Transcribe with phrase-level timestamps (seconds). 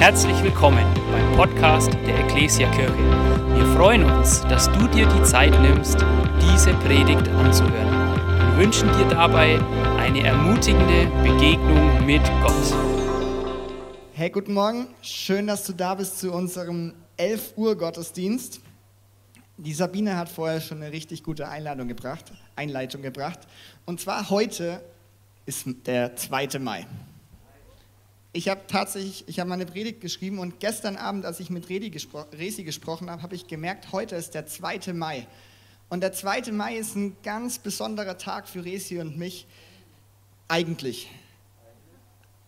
[0.00, 2.96] Herzlich willkommen beim Podcast der Ecclesia Kirche.
[3.54, 5.98] Wir freuen uns, dass du dir die Zeit nimmst,
[6.40, 8.16] diese Predigt anzuhören.
[8.16, 9.60] Wir wünschen dir dabei
[9.98, 12.74] eine ermutigende Begegnung mit Gott.
[14.14, 14.86] Hey, guten Morgen.
[15.02, 18.62] Schön, dass du da bist zu unserem 11 Uhr Gottesdienst.
[19.58, 23.40] Die Sabine hat vorher schon eine richtig gute Einladung gebracht, Einleitung gebracht.
[23.84, 24.80] Und zwar heute
[25.44, 26.58] ist der 2.
[26.58, 26.86] Mai
[28.32, 31.90] ich habe tatsächlich, ich habe meine Predigt geschrieben und gestern Abend, als ich mit Redi
[31.90, 34.92] gespro Resi gesprochen habe, habe ich gemerkt, heute ist der 2.
[34.92, 35.26] Mai.
[35.88, 36.52] Und der 2.
[36.52, 39.48] Mai ist ein ganz besonderer Tag für Resi und mich.
[40.46, 41.08] Eigentlich.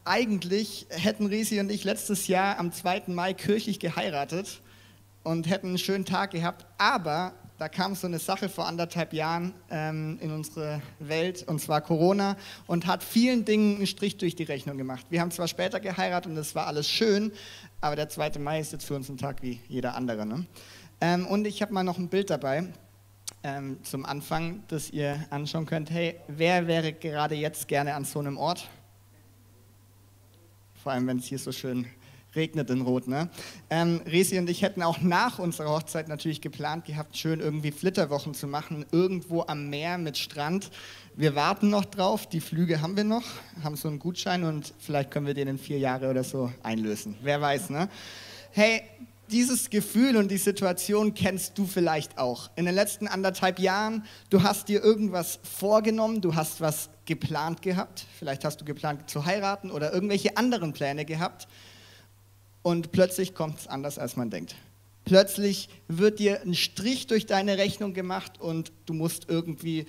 [0.05, 3.05] Eigentlich hätten Resi und ich letztes Jahr am 2.
[3.09, 4.61] Mai kirchlich geheiratet
[5.25, 9.55] und hätten einen schönen Tag gehabt, aber da kam so eine Sache vor anderthalb Jahren
[9.71, 14.43] ähm, in unsere Welt, und zwar Corona, und hat vielen Dingen einen Strich durch die
[14.43, 15.07] Rechnung gemacht.
[15.11, 17.31] Wir haben zwar später geheiratet und es war alles schön,
[17.81, 18.41] aber der 2.
[18.41, 20.27] Mai ist jetzt für uns ein Tag wie jeder andere.
[20.27, 20.45] Ne?
[21.01, 22.65] Ähm, und ich habe mal noch ein Bild dabei
[23.45, 25.89] ähm, zum Anfang, das ihr anschauen könnt.
[25.89, 28.69] Hey, wer wäre gerade jetzt gerne an so einem Ort?
[30.83, 31.87] Vor allem, wenn es hier so schön
[32.35, 33.09] regnet in Rot.
[33.09, 33.29] Ne?
[33.71, 38.35] Ähm, Resi und ich hätten auch nach unserer Hochzeit natürlich geplant gehabt, schön irgendwie Flitterwochen
[38.35, 40.71] zu machen, irgendwo am Meer mit Strand.
[41.15, 43.25] Wir warten noch drauf, die Flüge haben wir noch,
[43.63, 47.17] haben so einen Gutschein und vielleicht können wir den in vier Jahre oder so einlösen.
[47.23, 47.89] Wer weiß, ne?
[48.51, 48.83] Hey,
[49.31, 52.51] dieses Gefühl und die Situation kennst du vielleicht auch.
[52.55, 58.05] In den letzten anderthalb Jahren, du hast dir irgendwas vorgenommen, du hast was geplant gehabt,
[58.19, 61.49] vielleicht hast du geplant zu heiraten oder irgendwelche anderen Pläne gehabt
[62.63, 64.55] und plötzlich kommt es anders, als man denkt.
[65.05, 69.87] Plötzlich wird dir ein Strich durch deine Rechnung gemacht und du musst irgendwie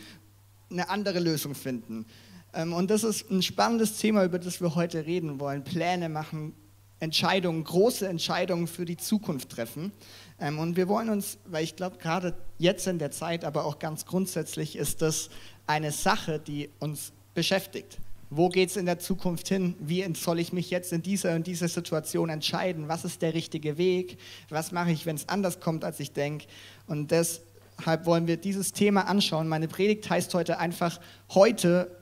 [0.71, 2.05] eine andere Lösung finden.
[2.53, 5.63] Ähm, und das ist ein spannendes Thema, über das wir heute reden wollen.
[5.63, 6.53] Pläne machen,
[6.99, 9.91] Entscheidungen, große Entscheidungen für die Zukunft treffen.
[10.39, 13.77] Ähm, und wir wollen uns, weil ich glaube, gerade jetzt in der Zeit, aber auch
[13.77, 15.29] ganz grundsätzlich ist das
[15.67, 17.99] eine Sache, die uns beschäftigt.
[18.35, 19.75] Wo geht es in der Zukunft hin?
[19.79, 22.87] Wie soll ich mich jetzt in dieser und dieser Situation entscheiden?
[22.87, 24.17] Was ist der richtige Weg?
[24.49, 26.47] Was mache ich, wenn es anders kommt, als ich denke?
[26.87, 29.47] Und deshalb wollen wir dieses Thema anschauen.
[29.47, 30.99] Meine Predigt heißt heute einfach
[31.35, 31.95] heute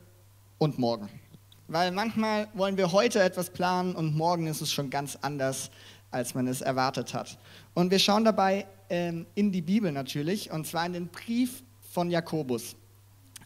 [0.57, 1.09] und morgen.
[1.67, 5.69] Weil manchmal wollen wir heute etwas planen und morgen ist es schon ganz anders,
[6.11, 7.37] als man es erwartet hat.
[7.73, 11.61] Und wir schauen dabei ähm, in die Bibel natürlich, und zwar in den Brief
[11.91, 12.77] von Jakobus.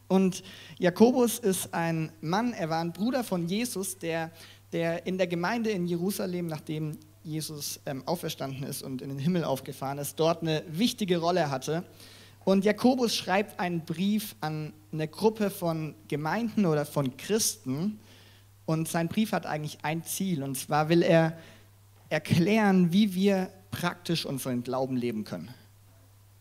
[0.08, 0.44] Und
[0.78, 4.32] Jakobus ist ein Mann, er war ein Bruder von Jesus, der,
[4.72, 9.44] der in der Gemeinde in Jerusalem, nachdem Jesus ähm, auferstanden ist und in den Himmel
[9.44, 11.84] aufgefahren ist, dort eine wichtige Rolle hatte.
[12.44, 18.00] Und Jakobus schreibt einen Brief an eine Gruppe von Gemeinden oder von Christen.
[18.68, 20.44] Und sein Brief hat eigentlich ein Ziel.
[20.44, 21.36] Und zwar will er
[22.10, 25.50] erklären, wie wir praktisch unseren Glauben leben können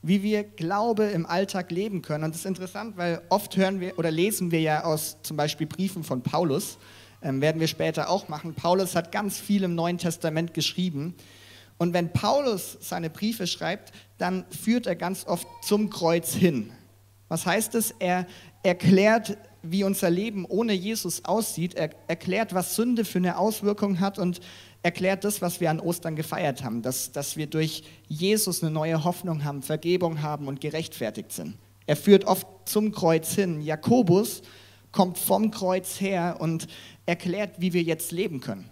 [0.07, 2.25] wie wir Glaube im Alltag leben können.
[2.25, 5.67] Und das ist interessant, weil oft hören wir oder lesen wir ja aus zum Beispiel
[5.67, 6.77] Briefen von Paulus,
[7.23, 8.55] ähm, werden wir später auch machen.
[8.55, 11.15] Paulus hat ganz viel im Neuen Testament geschrieben.
[11.79, 16.71] Und wenn Paulus seine Briefe schreibt, dann führt er ganz oft zum Kreuz hin.
[17.29, 17.95] Was heißt es?
[17.99, 18.27] Er
[18.63, 21.75] erklärt, wie unser Leben ohne Jesus aussieht.
[21.75, 24.41] Er erklärt, was Sünde für eine Auswirkung hat und
[24.85, 29.03] erklärt das, was wir an Ostern gefeiert haben, dass, dass wir durch Jesus eine neue
[29.03, 31.57] Hoffnung haben, Vergebung haben und gerechtfertigt sind.
[31.87, 33.63] Er führt oft zum Kreuz hin.
[33.63, 34.43] Jakobus
[34.93, 36.69] kommt vom Kreuz her und
[37.07, 38.69] erklärt, wie wir jetzt leben können.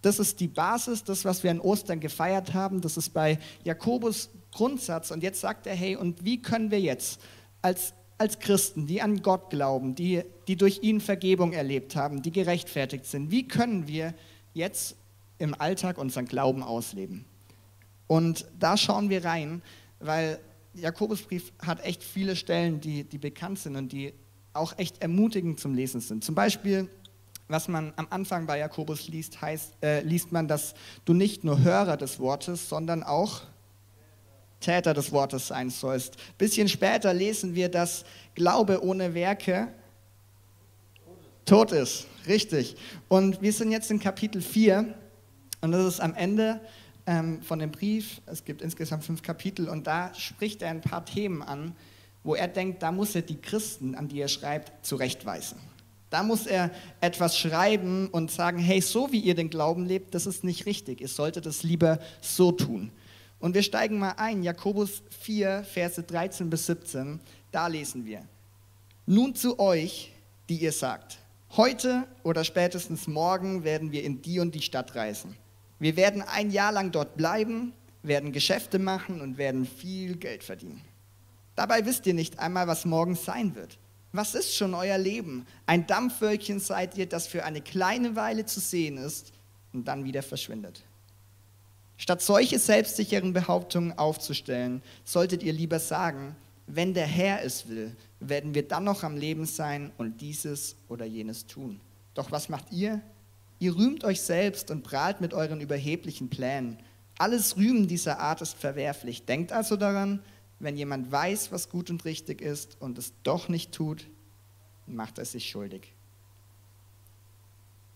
[0.00, 2.80] Das ist die Basis, das, was wir an Ostern gefeiert haben.
[2.80, 5.10] Das ist bei Jakobus Grundsatz.
[5.10, 7.20] Und jetzt sagt er, hey, und wie können wir jetzt
[7.60, 12.32] als, als Christen, die an Gott glauben, die, die durch ihn Vergebung erlebt haben, die
[12.32, 14.14] gerechtfertigt sind, wie können wir
[14.54, 14.96] jetzt
[15.38, 17.24] im Alltag unseren Glauben ausleben.
[18.06, 19.62] Und da schauen wir rein,
[20.00, 20.38] weil
[20.74, 24.12] Jakobusbrief hat echt viele Stellen, die, die bekannt sind und die
[24.52, 26.24] auch echt ermutigend zum Lesen sind.
[26.24, 26.88] Zum Beispiel,
[27.48, 30.74] was man am Anfang bei Jakobus liest, heißt, äh, liest man, dass
[31.04, 33.42] du nicht nur Hörer des Wortes, sondern auch
[34.60, 36.16] Täter des Wortes sein sollst.
[36.38, 38.04] Bisschen später lesen wir, dass
[38.34, 39.68] Glaube ohne Werke
[41.44, 42.06] tot ist.
[42.26, 42.76] Richtig.
[43.08, 44.94] Und wir sind jetzt in Kapitel 4
[45.64, 46.60] und das ist am Ende
[47.06, 51.06] ähm, von dem Brief, es gibt insgesamt fünf Kapitel, und da spricht er ein paar
[51.06, 51.74] Themen an,
[52.22, 55.58] wo er denkt, da muss er die Christen, an die er schreibt, zurechtweisen.
[56.10, 56.70] Da muss er
[57.00, 61.00] etwas schreiben und sagen, hey, so wie ihr den Glauben lebt, das ist nicht richtig.
[61.00, 62.90] Ihr solltet es lieber so tun.
[63.40, 67.20] Und wir steigen mal ein, Jakobus 4, Verse 13 bis 17,
[67.50, 68.22] da lesen wir.
[69.06, 70.12] Nun zu euch,
[70.50, 71.18] die ihr sagt,
[71.56, 75.34] heute oder spätestens morgen werden wir in die und die Stadt reisen
[75.78, 77.72] Wir werden ein Jahr lang dort bleiben,
[78.02, 80.82] werden Geschäfte machen und werden viel Geld verdienen.
[81.56, 83.78] Dabei wisst ihr nicht einmal, was morgen sein wird.
[84.12, 85.46] Was ist schon euer Leben?
[85.66, 89.32] Ein Dampfwölkchen seid ihr, das für eine kleine Weile zu sehen ist
[89.72, 90.84] und dann wieder verschwindet.
[91.96, 96.36] Statt solche selbstsicheren Behauptungen aufzustellen, solltet ihr lieber sagen,
[96.66, 101.04] wenn der Herr es will, werden wir dann noch am Leben sein und dieses oder
[101.04, 101.80] jenes tun.
[102.14, 103.00] Doch was macht ihr?
[103.64, 106.76] Ihr rühmt euch selbst und prahlt mit euren überheblichen Plänen.
[107.16, 109.24] Alles Rühmen dieser Art ist verwerflich.
[109.24, 110.22] Denkt also daran,
[110.58, 114.06] wenn jemand weiß, was gut und richtig ist und es doch nicht tut,
[114.86, 115.94] macht er sich schuldig.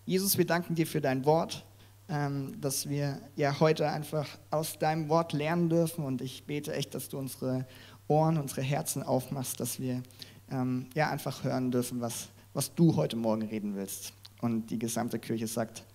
[0.07, 1.63] Jesus, wir danken dir für dein Wort,
[2.09, 6.95] ähm, dass wir ja heute einfach aus deinem Wort lernen dürfen und ich bete echt,
[6.95, 7.67] dass du unsere
[8.07, 10.01] Ohren, unsere Herzen aufmachst, dass wir
[10.49, 14.13] ähm, ja einfach hören dürfen, was, was du heute Morgen reden willst.
[14.41, 15.85] Und die gesamte Kirche sagt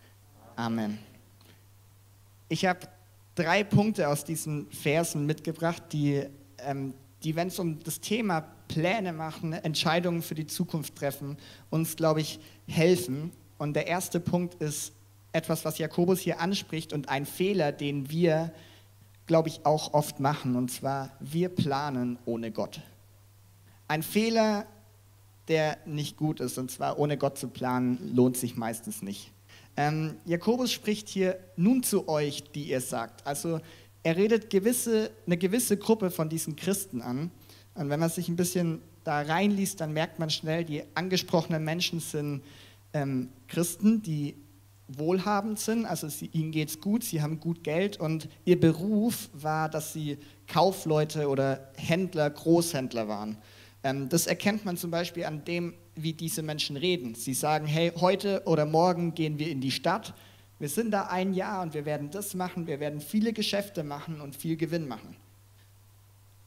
[0.56, 0.98] Amen.
[2.48, 2.80] Ich habe
[3.34, 6.24] drei Punkte aus diesen Versen mitgebracht, die,
[6.58, 11.36] ähm, die wenn es um das Thema Pläne machen, Entscheidungen für die Zukunft treffen,
[11.70, 13.32] uns, glaube ich, helfen.
[13.58, 14.92] Und der erste Punkt ist
[15.32, 18.52] etwas, was Jakobus hier anspricht und ein Fehler, den wir,
[19.26, 20.54] glaube ich, auch oft machen.
[20.54, 22.80] Und zwar, wir planen ohne Gott.
[23.88, 24.66] Ein Fehler,
[25.48, 26.58] der nicht gut ist.
[26.58, 29.32] Und zwar ohne Gott zu planen, lohnt sich meistens nicht.
[29.76, 33.26] Ähm, Jakobus spricht hier nun zu euch, die ihr sagt.
[33.26, 33.60] Also
[34.02, 37.30] er redet gewisse, eine gewisse Gruppe von diesen Christen an.
[37.74, 42.00] Und wenn man sich ein bisschen da reinliest, dann merkt man schnell, die angesprochenen Menschen
[42.00, 42.42] sind
[42.92, 44.36] ähm, Christen, die
[44.88, 49.30] wohlhabend sind, also sie, ihnen geht es gut, sie haben gut Geld und ihr Beruf
[49.32, 53.38] war, dass sie Kaufleute oder Händler, Großhändler waren.
[53.84, 57.14] Ähm, das erkennt man zum Beispiel an dem, wie diese Menschen reden.
[57.14, 60.14] Sie sagen, hey, heute oder morgen gehen wir in die Stadt.
[60.58, 64.20] Wir sind da ein Jahr und wir werden das machen, wir werden viele Geschäfte machen
[64.20, 65.16] und viel Gewinn machen.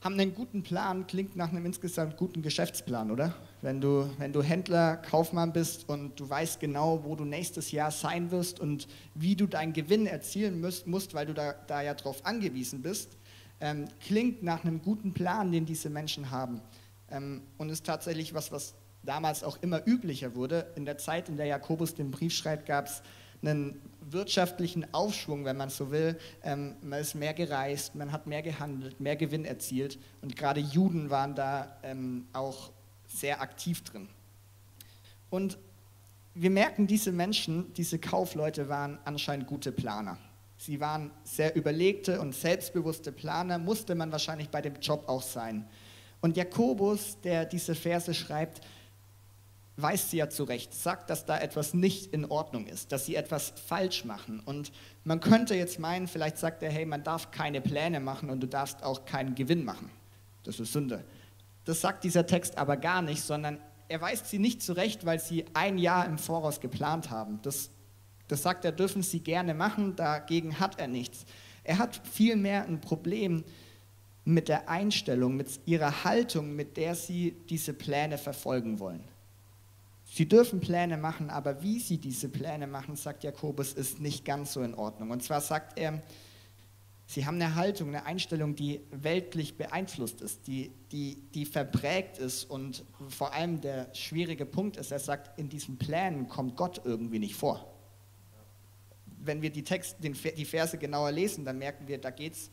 [0.00, 3.34] Haben einen guten Plan, klingt nach einem insgesamt guten Geschäftsplan, oder?
[3.62, 7.90] Wenn du, wenn du Händler, Kaufmann bist und du weißt genau, wo du nächstes Jahr
[7.90, 11.94] sein wirst und wie du deinen Gewinn erzielen musst, musst weil du da, da ja
[11.94, 13.16] drauf angewiesen bist,
[13.60, 16.60] ähm, klingt nach einem guten Plan, den diese Menschen haben.
[17.10, 20.66] Ähm, und ist tatsächlich was, was damals auch immer üblicher wurde.
[20.76, 23.02] In der Zeit, in der Jakobus den Brief schreibt, gab es
[23.42, 26.18] einen wirtschaftlichen Aufschwung, wenn man so will.
[26.42, 31.10] Ähm, man ist mehr gereist, man hat mehr gehandelt, mehr Gewinn erzielt und gerade Juden
[31.10, 32.70] waren da ähm, auch
[33.06, 34.08] sehr aktiv drin.
[35.30, 35.58] Und
[36.34, 40.18] wir merken, diese Menschen, diese Kaufleute waren anscheinend gute Planer.
[40.56, 45.68] Sie waren sehr überlegte und selbstbewusste Planer, musste man wahrscheinlich bei dem Job auch sein.
[46.20, 48.60] Und Jakobus, der diese Verse schreibt,
[49.76, 53.52] weist sie ja zurecht, sagt, dass da etwas nicht in Ordnung ist, dass sie etwas
[53.66, 54.40] falsch machen.
[54.40, 54.72] Und
[55.04, 58.48] man könnte jetzt meinen, vielleicht sagt er, hey, man darf keine Pläne machen und du
[58.48, 59.90] darfst auch keinen Gewinn machen.
[60.42, 61.04] Das ist Sünde.
[61.64, 65.44] Das sagt dieser Text aber gar nicht, sondern er weist sie nicht zurecht, weil sie
[65.54, 67.40] ein Jahr im Voraus geplant haben.
[67.42, 67.70] Das,
[68.26, 71.24] das sagt er, dürfen sie gerne machen, dagegen hat er nichts.
[71.62, 73.44] Er hat vielmehr ein Problem
[74.28, 79.02] mit der Einstellung, mit ihrer Haltung, mit der sie diese Pläne verfolgen wollen.
[80.04, 84.52] Sie dürfen Pläne machen, aber wie sie diese Pläne machen, sagt Jakobus, ist nicht ganz
[84.52, 85.12] so in Ordnung.
[85.12, 86.02] Und zwar sagt er,
[87.06, 92.44] sie haben eine Haltung, eine Einstellung, die weltlich beeinflusst ist, die, die, die verprägt ist.
[92.44, 97.18] Und vor allem der schwierige Punkt ist, er sagt, in diesen Plänen kommt Gott irgendwie
[97.18, 97.74] nicht vor.
[99.20, 102.50] Wenn wir die, Text, den, die Verse genauer lesen, dann merken wir, da geht es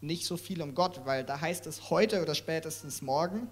[0.00, 3.48] nicht so viel um Gott, weil da heißt es, heute oder spätestens morgen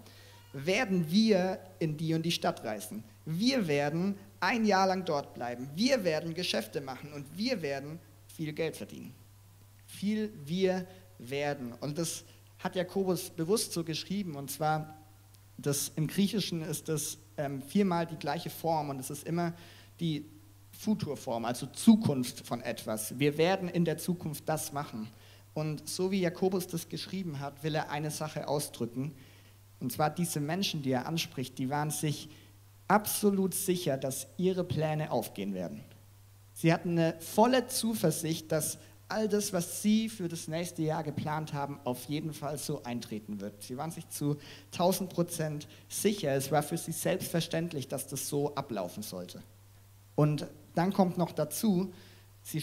[0.52, 3.02] werden wir in die und die Stadt reisen.
[3.24, 5.68] Wir werden ein Jahr lang dort bleiben.
[5.74, 7.98] Wir werden Geschäfte machen und wir werden
[8.28, 9.14] viel Geld verdienen.
[9.86, 10.86] Viel wir
[11.18, 11.72] werden.
[11.80, 12.24] Und das
[12.58, 14.36] hat Jakobus bewusst so geschrieben.
[14.36, 14.96] Und zwar,
[15.56, 19.54] das, im Griechischen ist das ähm, viermal die gleiche Form und es ist immer
[20.00, 20.24] die
[20.78, 23.18] Futurform, also Zukunft von etwas.
[23.18, 25.08] Wir werden in der Zukunft das machen.
[25.54, 29.14] Und so wie Jakobus das geschrieben hat, will er eine Sache ausdrücken.
[29.80, 32.28] Und zwar diese Menschen, die er anspricht, die waren sich
[32.88, 35.82] absolut sicher, dass ihre Pläne aufgehen werden.
[36.52, 41.52] Sie hatten eine volle Zuversicht, dass all das, was sie für das nächste Jahr geplant
[41.52, 43.62] haben, auf jeden Fall so eintreten wird.
[43.62, 44.36] Sie waren sich zu
[44.72, 46.32] 1000 Prozent sicher.
[46.34, 49.42] Es war für sie selbstverständlich, dass das so ablaufen sollte.
[50.14, 51.92] Und dann kommt noch dazu,
[52.42, 52.60] sie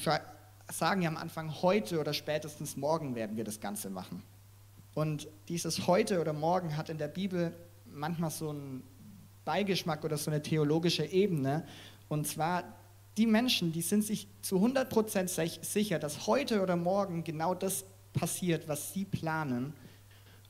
[0.71, 4.23] sagen ja am Anfang, heute oder spätestens morgen werden wir das Ganze machen.
[4.93, 7.53] Und dieses heute oder morgen hat in der Bibel
[7.85, 8.83] manchmal so einen
[9.45, 11.65] Beigeschmack oder so eine theologische Ebene.
[12.09, 12.63] Und zwar
[13.17, 18.67] die Menschen, die sind sich zu 100% sicher, dass heute oder morgen genau das passiert,
[18.67, 19.73] was sie planen.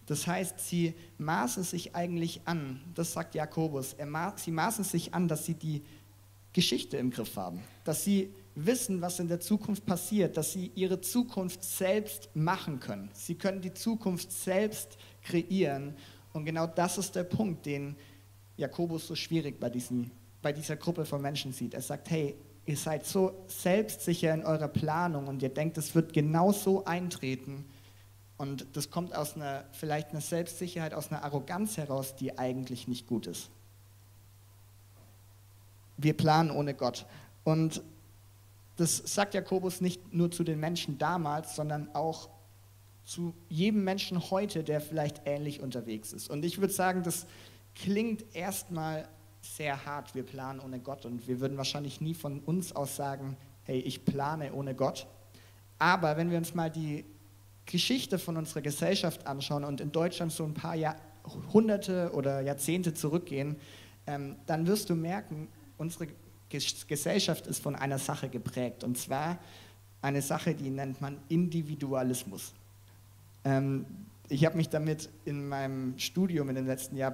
[0.08, 3.96] Das heißt, sie maßen sich eigentlich an, das sagt Jakobus,
[4.36, 5.84] sie maßen sich an, dass sie die
[6.54, 11.02] Geschichte im Griff haben, dass sie wissen, was in der Zukunft passiert, dass sie ihre
[11.02, 13.10] Zukunft selbst machen können.
[13.14, 15.96] Sie können die Zukunft selbst kreieren.
[16.34, 17.96] Und genau das ist der Punkt, den
[18.58, 21.74] Jakobus so schwierig bei, diesen, bei dieser Gruppe von Menschen sieht.
[21.74, 26.14] Er sagt, hey, ihr seid so selbstsicher in eurer Planung und ihr denkt, es wird
[26.14, 27.66] genau so eintreten.
[28.38, 33.08] Und das kommt aus einer, vielleicht einer Selbstsicherheit, aus einer Arroganz heraus, die eigentlich nicht
[33.08, 33.50] gut ist.
[35.98, 37.06] Wir planen ohne Gott.
[37.44, 37.84] Und
[38.82, 42.30] das sagt Jakobus nicht nur zu den Menschen damals, sondern auch
[43.04, 46.30] zu jedem Menschen heute, der vielleicht ähnlich unterwegs ist.
[46.30, 47.28] Und ich würde sagen, das
[47.76, 49.08] klingt erstmal
[49.42, 53.38] sehr hart, wir planen ohne Gott und wir würden wahrscheinlich nie von uns aus sagen,
[53.64, 55.06] hey, ich plane ohne Gott.
[55.78, 57.06] Aber wenn wir uns mal die
[57.66, 63.58] Geschichte von unserer Gesellschaft anschauen und in Deutschland so ein paar Jahrhunderte oder Jahrzehnte zurückgehen,
[64.08, 66.08] ähm, dann wirst du merken, unsere
[66.88, 69.38] Gesellschaft ist von einer Sache geprägt und zwar
[70.02, 72.54] eine Sache, die nennt man Individualismus.
[73.46, 73.86] Ähm,
[74.30, 77.14] ich habe mich damit in meinem Studium in den letzten Jahren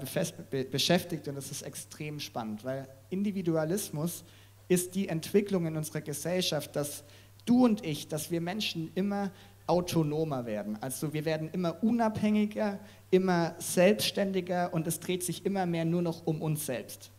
[0.71, 4.23] beschäftigt und es ist extrem spannend, weil Individualismus
[4.67, 7.03] ist die Entwicklung in unserer Gesellschaft, dass
[7.45, 9.31] du und ich, dass wir Menschen immer
[9.65, 10.77] autonomer werden.
[10.81, 12.79] Also wir werden immer unabhängiger,
[13.11, 17.11] immer selbstständiger und es dreht sich immer mehr nur noch um uns selbst.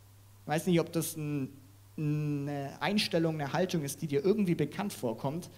[0.43, 1.51] Ich weiß nicht, ob das ein,
[1.99, 5.51] eine Einstellung, eine Haltung ist, die dir irgendwie bekannt vorkommt,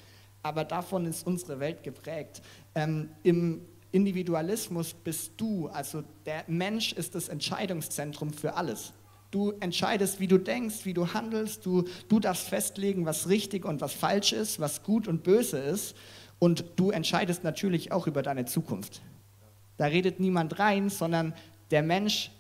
[0.43, 2.43] aber davon ist unsere Welt geprägt.
[2.75, 3.61] Ähm, Im
[3.93, 8.93] Individualismus bist du, also der Mensch ist das Entscheidungszentrum für alles.
[9.31, 13.81] Du entscheidest, wie du denkst, wie du handelst, du, du darfst festlegen, was richtig und
[13.81, 15.95] was falsch ist, was gut und böse ist
[16.39, 19.03] und du entscheidest natürlich auch über deine Zukunft.
[19.77, 21.35] Da redet niemand rein, sondern
[21.71, 22.33] der Mensch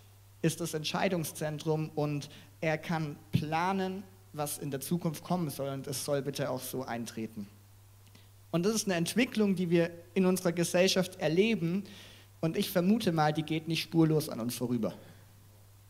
[0.42, 2.28] ist das Entscheidungszentrum und
[2.60, 4.02] er kann planen,
[4.32, 7.48] was in der Zukunft kommen soll und es soll bitte auch so eintreten.
[8.50, 11.84] Und das ist eine Entwicklung, die wir in unserer Gesellschaft erleben.
[12.40, 14.94] Und ich vermute mal, die geht nicht spurlos an uns vorüber.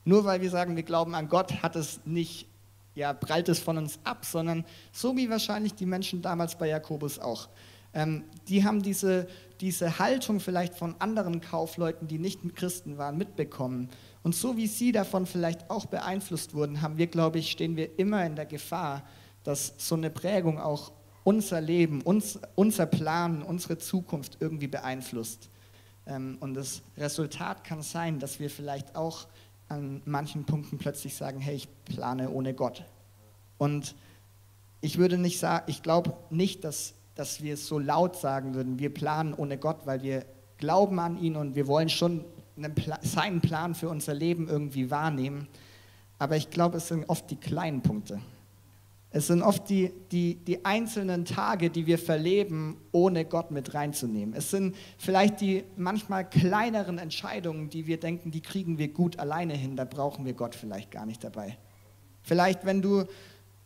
[0.04, 2.46] Nur weil wir sagen, wir glauben an Gott, hat es nicht,
[2.94, 7.18] ja, prallt es von uns ab, sondern so wie wahrscheinlich die Menschen damals bei Jakobus
[7.18, 7.48] auch.
[7.92, 9.26] Ähm, die haben diese,
[9.60, 13.88] diese Haltung vielleicht von anderen Kaufleuten, die nicht Christen waren, mitbekommen.
[14.22, 17.98] Und so wie sie davon vielleicht auch beeinflusst wurden, haben wir, glaube ich, stehen wir
[17.98, 19.02] immer in der Gefahr,
[19.44, 20.92] dass so eine Prägung auch
[21.24, 25.48] unser Leben, uns, unser Plan, unsere Zukunft irgendwie beeinflusst.
[26.06, 29.26] Ähm, und das Resultat kann sein, dass wir vielleicht auch
[29.68, 32.84] an manchen Punkten plötzlich sagen, hey, ich plane ohne Gott.
[33.58, 33.94] Und
[34.80, 38.92] ich würde nicht sagen, ich glaube nicht, dass, dass wir so laut sagen würden, wir
[38.92, 40.24] planen ohne Gott, weil wir
[40.58, 42.24] glauben an ihn und wir wollen schon
[42.68, 45.48] Pla seinen Plan für unser Leben irgendwie wahrnehmen.
[46.18, 48.20] Aber ich glaube, es sind oft die kleinen Punkte.
[49.12, 54.34] Es sind oft die, die, die einzelnen Tage, die wir verleben, ohne Gott mit reinzunehmen.
[54.36, 59.54] Es sind vielleicht die manchmal kleineren Entscheidungen, die wir denken, die kriegen wir gut alleine
[59.54, 61.58] hin, da brauchen wir Gott vielleicht gar nicht dabei.
[62.22, 63.04] Vielleicht, wenn du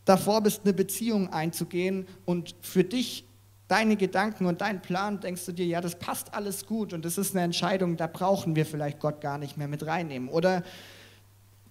[0.07, 3.27] davor bist, eine Beziehung einzugehen und für dich
[3.69, 7.19] deine Gedanken und dein Plan, denkst du dir, ja, das passt alles gut und das
[7.19, 10.29] ist eine Entscheidung, da brauchen wir vielleicht Gott gar nicht mehr mit reinnehmen.
[10.29, 10.63] Oder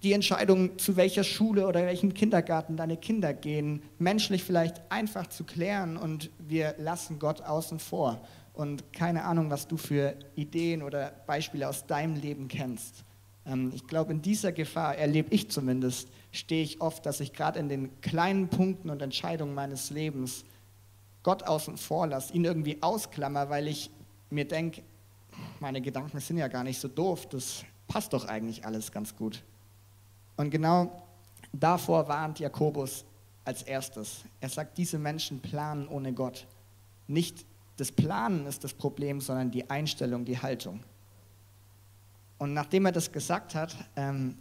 [0.02, 5.44] die Entscheidung, zu welcher Schule oder welchem Kindergarten deine Kinder gehen, menschlich vielleicht einfach zu
[5.44, 8.20] klären und wir lassen Gott außen vor.
[8.52, 13.02] Und keine Ahnung, was du für Ideen oder Beispiele aus deinem Leben kennst.
[13.46, 17.58] Ähm, ich glaube, in dieser Gefahr erlebe ich zumindest, stehe ich oft, dass ich gerade
[17.58, 20.44] in den kleinen Punkten und Entscheidungen meines Lebens
[21.24, 23.90] Gott außen vor lasse, ihn irgendwie ausklammer, weil ich
[24.30, 24.82] mir denke,
[25.58, 29.42] meine Gedanken sind ja gar nicht so doof, das passt doch eigentlich alles ganz gut.
[30.36, 31.02] Und genau
[31.52, 33.04] davor warnt Jakobus
[33.44, 34.24] als erstes.
[34.40, 36.46] Er sagt, diese Menschen planen ohne Gott.
[37.08, 37.44] Nicht
[37.76, 40.80] das Planen ist das Problem, sondern die Einstellung, die Haltung.
[42.38, 44.36] Und nachdem er das gesagt hat, ähm,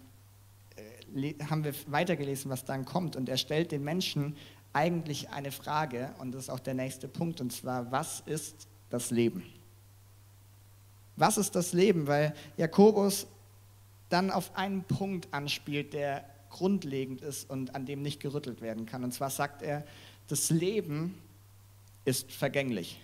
[1.15, 3.15] äh, haben wir weitergelesen, was dann kommt.
[3.15, 4.35] Und er stellt den Menschen
[4.73, 9.11] eigentlich eine Frage, und das ist auch der nächste Punkt, und zwar, was ist das
[9.11, 9.43] Leben?
[11.15, 12.07] Was ist das Leben?
[12.07, 13.27] Weil Jakobus
[14.09, 19.03] dann auf einen Punkt anspielt, der grundlegend ist und an dem nicht gerüttelt werden kann.
[19.03, 19.85] Und zwar sagt er,
[20.27, 21.17] das Leben
[22.05, 22.99] ist vergänglich.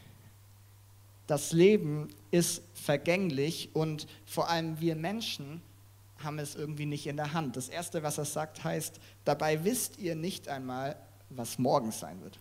[1.28, 5.62] Das Leben ist vergänglich und vor allem wir Menschen
[6.24, 7.56] haben es irgendwie nicht in der Hand.
[7.56, 10.96] Das Erste, was er sagt, heißt, dabei wisst ihr nicht einmal,
[11.30, 12.40] was morgen sein wird.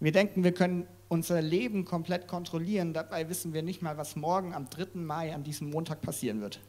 [0.00, 4.54] Wir denken, wir können unser Leben komplett kontrollieren, dabei wissen wir nicht mal, was morgen
[4.54, 4.88] am 3.
[4.94, 6.60] Mai an diesem Montag passieren wird.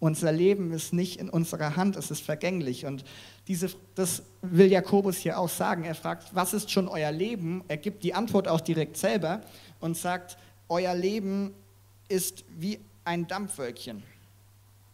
[0.00, 2.86] Unser Leben ist nicht in unserer Hand, es ist vergänglich.
[2.86, 3.04] Und
[3.48, 5.82] diese, das will Jakobus hier auch sagen.
[5.82, 7.64] Er fragt, was ist schon euer Leben?
[7.66, 9.40] Er gibt die Antwort auch direkt selber
[9.80, 10.38] und sagt,
[10.68, 11.52] euer Leben
[12.08, 14.04] ist wie ein Dampfwölkchen.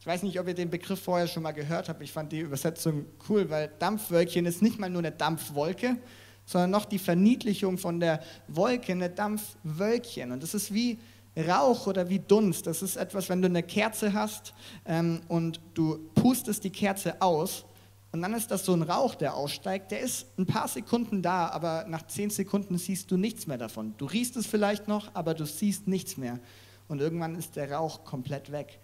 [0.04, 2.02] Ich weiß nicht, ob ihr den Begriff vorher schon mal gehört habt.
[2.02, 5.96] Ich fand die Übersetzung cool, weil Dampfwölkchen ist nicht mal nur eine Dampfwolke,
[6.44, 10.30] sondern noch die Verniedlichung von der Wolke, eine Dampfwölkchen.
[10.30, 10.98] Und das ist wie
[11.34, 12.66] Rauch oder wie Dunst.
[12.66, 14.52] Das ist etwas, wenn du eine Kerze hast
[14.84, 17.64] ähm, und du pustest die Kerze aus
[18.12, 19.90] und dann ist das so ein Rauch, der aussteigt.
[19.90, 23.94] Der ist ein paar Sekunden da, aber nach zehn Sekunden siehst du nichts mehr davon.
[23.96, 26.40] Du riechst es vielleicht noch, aber du siehst nichts mehr.
[26.88, 28.80] Und irgendwann ist der Rauch komplett weg.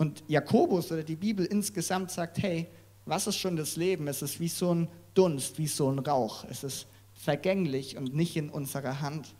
[0.00, 2.68] Und Jakobus oder die Bibel insgesamt sagt, hey,
[3.04, 4.08] was ist schon das Leben?
[4.08, 6.46] Es ist wie so ein Dunst, wie so ein Rauch.
[6.48, 9.34] Es ist vergänglich und nicht in unserer Hand.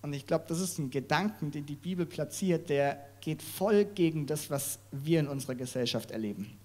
[0.00, 4.26] Und ich glaube, das ist ein Gedanken, den die Bibel platziert, der geht voll gegen
[4.26, 6.58] das, was wir in unserer Gesellschaft erleben.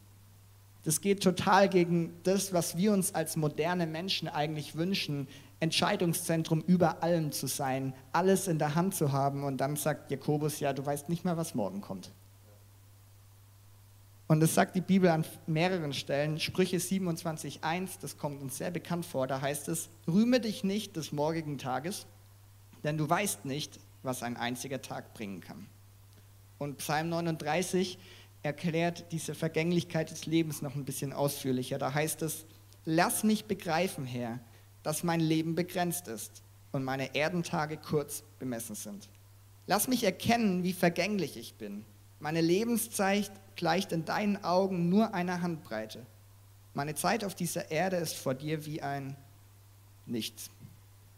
[0.85, 5.27] Das geht total gegen das, was wir uns als moderne Menschen eigentlich wünschen,
[5.59, 9.43] Entscheidungszentrum über allem zu sein, alles in der Hand zu haben.
[9.43, 12.13] Und dann sagt Jakobus, ja, du weißt nicht mal, was morgen kommt.
[14.27, 16.39] Und das sagt die Bibel an mehreren Stellen.
[16.39, 21.11] Sprüche 27.1, das kommt uns sehr bekannt vor, da heißt es, rühme dich nicht des
[21.11, 22.07] morgigen Tages,
[22.83, 25.67] denn du weißt nicht, was ein einziger Tag bringen kann.
[26.57, 27.99] Und Psalm 39
[28.41, 31.77] erklärt diese Vergänglichkeit des Lebens noch ein bisschen ausführlicher.
[31.77, 32.45] Da heißt es,
[32.85, 34.39] lass mich begreifen, Herr,
[34.83, 39.09] dass mein Leben begrenzt ist und meine Erdentage kurz bemessen sind.
[39.67, 41.85] Lass mich erkennen, wie vergänglich ich bin.
[42.19, 46.05] Meine Lebenszeit gleicht in deinen Augen nur einer Handbreite.
[46.73, 49.15] Meine Zeit auf dieser Erde ist vor dir wie ein
[50.05, 50.49] Nichts.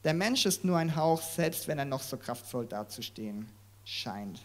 [0.04, 3.48] Der Mensch ist nur ein Hauch, selbst wenn er noch so kraftvoll dazustehen
[3.84, 4.42] scheint.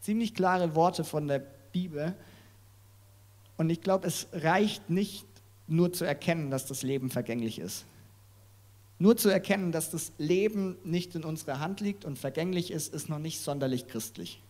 [0.00, 2.14] Ziemlich klare Worte von der Bibel.
[3.56, 5.26] Und ich glaube, es reicht nicht
[5.66, 7.86] nur zu erkennen, dass das Leben vergänglich ist.
[8.98, 13.08] Nur zu erkennen, dass das Leben nicht in unserer Hand liegt und vergänglich ist, ist
[13.08, 14.42] noch nicht sonderlich christlich.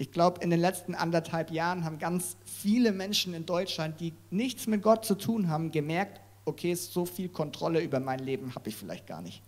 [0.00, 4.66] Ich glaube, in den letzten anderthalb Jahren haben ganz viele Menschen in Deutschland, die nichts
[4.66, 8.76] mit Gott zu tun haben, gemerkt, okay, so viel Kontrolle über mein Leben habe ich
[8.76, 9.42] vielleicht gar nicht.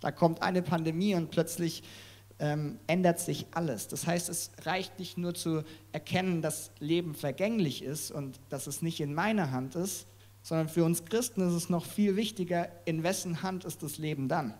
[0.00, 1.84] Da kommt eine Pandemie und plötzlich
[2.40, 3.86] ähm, ändert sich alles.
[3.86, 8.82] Das heißt, es reicht nicht nur zu erkennen, dass Leben vergänglich ist und dass es
[8.82, 10.08] nicht in meiner Hand ist,
[10.42, 14.26] sondern für uns Christen ist es noch viel wichtiger, in wessen Hand ist das Leben
[14.26, 14.52] dann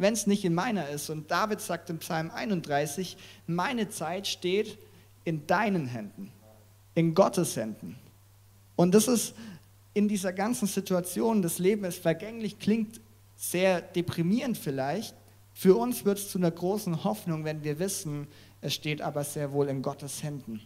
[0.00, 1.10] wenn es nicht in meiner ist.
[1.10, 4.78] Und David sagt im Psalm 31, meine Zeit steht
[5.24, 6.32] in deinen Händen,
[6.94, 7.96] in Gottes Händen.
[8.76, 9.34] Und das ist
[9.92, 13.00] in dieser ganzen Situation, das Leben ist vergänglich, klingt
[13.36, 15.14] sehr deprimierend vielleicht.
[15.52, 18.26] Für uns wird es zu einer großen Hoffnung, wenn wir wissen,
[18.62, 20.60] es steht aber sehr wohl in Gottes Händen.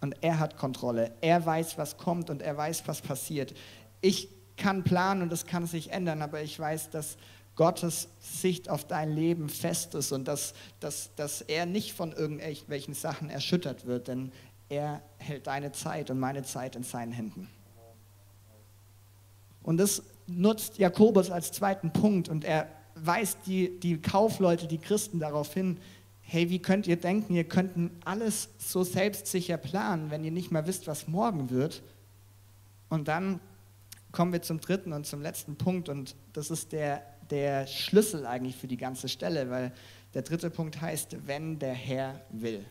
[0.00, 1.12] Und er hat Kontrolle.
[1.22, 3.54] Er weiß, was kommt und er weiß, was passiert.
[4.02, 7.16] Ich kann planen und es kann sich ändern, aber ich weiß, dass
[7.56, 12.94] Gottes Sicht auf dein Leben fest ist und dass, dass, dass er nicht von irgendwelchen
[12.94, 14.32] Sachen erschüttert wird, denn
[14.68, 17.48] er hält deine Zeit und meine Zeit in seinen Händen.
[19.62, 25.20] Und das nutzt Jakobus als zweiten Punkt und er weist die, die Kaufleute, die Christen
[25.20, 25.78] darauf hin,
[26.22, 30.66] hey, wie könnt ihr denken, ihr könnt alles so selbstsicher planen, wenn ihr nicht mal
[30.66, 31.82] wisst, was morgen wird?
[32.88, 33.40] Und dann
[34.12, 38.56] kommen wir zum dritten und zum letzten Punkt und das ist der der Schlüssel eigentlich
[38.56, 39.72] für die ganze Stelle, weil
[40.14, 42.64] der dritte Punkt heißt, wenn der Herr will.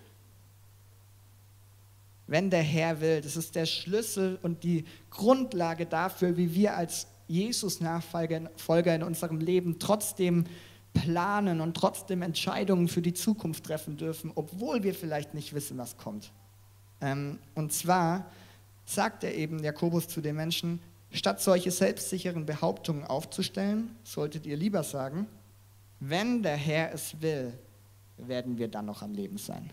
[2.27, 7.07] Wenn der Herr will, das ist der Schlüssel und die Grundlage dafür, wie wir als
[7.27, 10.45] Jesus-Nachfolger in unserem Leben trotzdem
[10.93, 15.97] planen und trotzdem Entscheidungen für die Zukunft treffen dürfen, obwohl wir vielleicht nicht wissen, was
[15.97, 16.31] kommt.
[17.01, 18.31] Ähm, und zwar
[18.85, 20.79] sagt er eben, Jakobus zu den Menschen,
[21.13, 25.27] Statt solche selbstsicheren Behauptungen aufzustellen, solltet ihr lieber sagen,
[25.99, 27.53] wenn der Herr es will,
[28.17, 29.69] werden wir dann noch am Leben sein.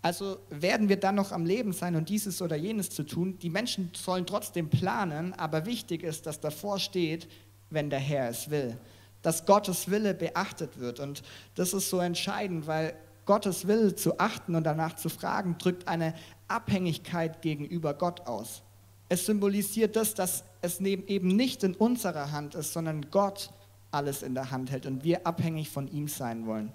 [0.00, 3.38] Also werden wir dann noch am Leben sein und dieses oder jenes zu tun.
[3.38, 7.28] Die Menschen sollen trotzdem planen, aber wichtig ist, dass davor steht,
[7.70, 8.78] wenn der Herr es will.
[9.20, 11.00] Dass Gottes Wille beachtet wird.
[11.00, 11.22] Und
[11.54, 12.94] das ist so entscheidend, weil
[13.26, 16.14] Gottes Wille zu achten und danach zu fragen, drückt eine
[16.48, 18.62] Abhängigkeit gegenüber Gott aus.
[19.14, 23.50] Es symbolisiert das, dass es eben nicht in unserer Hand ist, sondern Gott
[23.92, 26.72] alles in der Hand hält und wir abhängig von ihm sein wollen.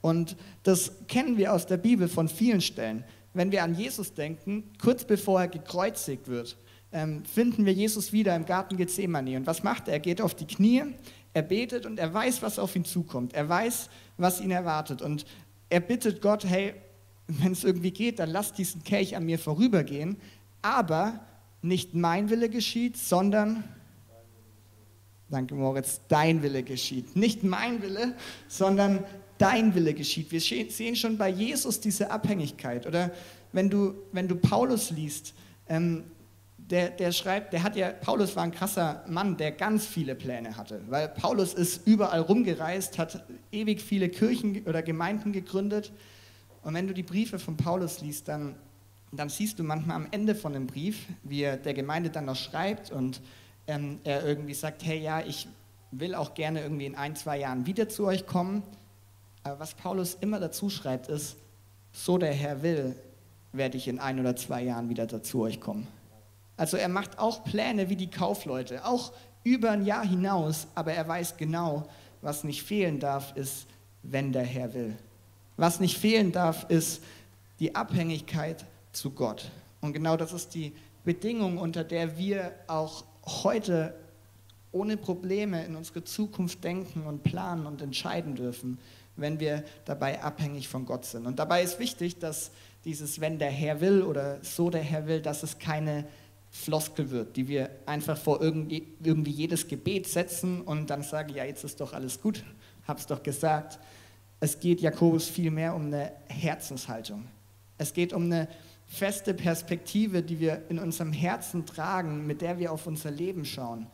[0.00, 3.04] Und das kennen wir aus der Bibel von vielen Stellen.
[3.34, 6.56] Wenn wir an Jesus denken, kurz bevor er gekreuzigt wird,
[6.90, 9.36] ähm, finden wir Jesus wieder im Garten Gethsemane.
[9.36, 9.94] Und was macht er?
[9.94, 10.82] Er geht auf die Knie,
[11.34, 13.32] er betet und er weiß, was auf ihn zukommt.
[13.32, 15.02] Er weiß, was ihn erwartet.
[15.02, 15.24] Und
[15.68, 16.74] er bittet Gott, hey,
[17.28, 20.16] wenn es irgendwie geht, dann lass diesen Kelch an mir vorübergehen.
[20.62, 21.20] Aber
[21.62, 23.64] nicht mein Wille geschieht, sondern,
[25.28, 27.16] danke Moritz, dein Wille geschieht.
[27.16, 28.14] Nicht mein Wille,
[28.48, 29.04] sondern
[29.38, 30.30] dein Wille geschieht.
[30.32, 32.86] Wir sehen schon bei Jesus diese Abhängigkeit.
[32.86, 33.10] Oder
[33.52, 35.34] wenn du, wenn du Paulus liest,
[35.68, 36.04] ähm,
[36.58, 40.56] der, der schreibt, der hat ja, Paulus war ein krasser Mann, der ganz viele Pläne
[40.56, 45.92] hatte, weil Paulus ist überall rumgereist, hat ewig viele Kirchen oder Gemeinden gegründet.
[46.62, 48.56] Und wenn du die Briefe von Paulus liest, dann,
[49.16, 52.36] dann siehst du manchmal am Ende von dem Brief, wie er der Gemeinde dann noch
[52.36, 53.20] schreibt und
[53.66, 55.48] ähm, er irgendwie sagt, hey ja, ich
[55.90, 58.62] will auch gerne irgendwie in ein, zwei Jahren wieder zu euch kommen.
[59.42, 61.36] Aber was Paulus immer dazu schreibt, ist,
[61.92, 62.96] so der Herr will,
[63.52, 65.86] werde ich in ein oder zwei Jahren wieder dazu euch kommen.
[66.56, 69.12] Also er macht auch Pläne wie die Kaufleute, auch
[69.44, 71.88] über ein Jahr hinaus, aber er weiß genau,
[72.22, 73.66] was nicht fehlen darf, ist,
[74.02, 74.96] wenn der Herr will.
[75.56, 77.02] Was nicht fehlen darf, ist
[77.60, 78.64] die Abhängigkeit
[78.96, 79.50] zu Gott.
[79.80, 80.72] Und genau das ist die
[81.04, 83.94] Bedingung, unter der wir auch heute
[84.72, 88.78] ohne Probleme in unsere Zukunft denken und planen und entscheiden dürfen,
[89.16, 91.26] wenn wir dabei abhängig von Gott sind.
[91.26, 92.50] Und dabei ist wichtig, dass
[92.84, 96.04] dieses wenn der Herr will oder so der Herr will, dass es keine
[96.50, 101.64] Floskel wird, die wir einfach vor irgendwie, jedes Gebet setzen und dann sagen, ja, jetzt
[101.64, 102.44] ist doch alles gut,
[102.86, 103.78] hab's doch gesagt.
[104.40, 107.24] Es geht Jakobus vielmehr um eine Herzenshaltung.
[107.78, 108.48] Es geht um eine
[108.86, 113.86] feste Perspektive, die wir in unserem Herzen tragen, mit der wir auf unser Leben schauen,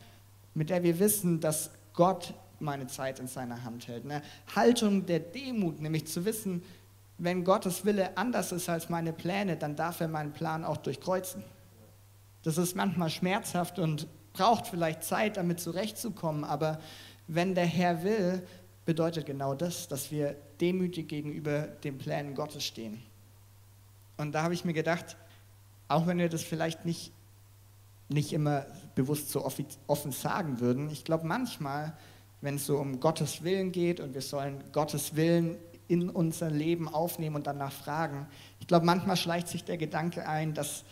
[0.53, 4.05] mit der wir wissen, dass Gott meine Zeit in seiner Hand hält.
[4.05, 4.21] Eine
[4.55, 6.63] Haltung der Demut, nämlich zu wissen,
[7.17, 11.43] wenn Gottes Wille anders ist als meine Pläne, dann darf er meinen Plan auch durchkreuzen.
[12.43, 16.79] Das ist manchmal schmerzhaft und braucht vielleicht Zeit, damit zurechtzukommen, aber
[17.27, 18.45] wenn der Herr will,
[18.85, 23.01] bedeutet genau das, dass wir demütig gegenüber den Plänen Gottes stehen.
[24.23, 25.17] Und da habe ich mir gedacht,
[25.87, 27.11] auch wenn wir das vielleicht nicht,
[28.09, 31.93] nicht immer bewusst so offen sagen würden, ich glaube manchmal,
[32.41, 35.57] wenn es so um Gottes Willen geht und wir sollen Gottes Willen
[35.87, 38.25] in unser Leben aufnehmen und danach fragen,
[38.59, 40.85] ich glaube manchmal schleicht sich der Gedanke ein, dass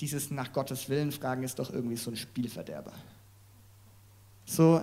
[0.00, 2.92] dieses nach Gottes Willen fragen ist doch irgendwie so ein Spielverderber.
[4.46, 4.80] So,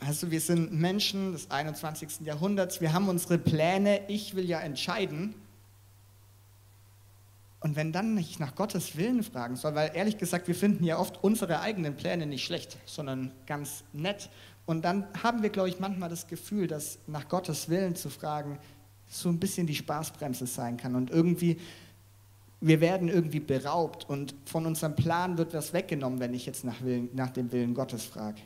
[0.00, 2.20] du, wir sind Menschen des 21.
[2.20, 5.34] Jahrhunderts, wir haben unsere Pläne, ich will ja entscheiden.
[7.64, 10.98] Und wenn dann nicht nach Gottes Willen fragen soll, weil ehrlich gesagt, wir finden ja
[10.98, 14.28] oft unsere eigenen Pläne nicht schlecht, sondern ganz nett.
[14.66, 18.58] Und dann haben wir, glaube ich, manchmal das Gefühl, dass nach Gottes Willen zu fragen
[19.08, 20.94] so ein bisschen die Spaßbremse sein kann.
[20.94, 21.58] Und irgendwie
[22.66, 26.80] wir werden irgendwie beraubt und von unserem Plan wird was weggenommen, wenn ich jetzt nach,
[26.80, 28.40] Willen, nach dem Willen Gottes frage.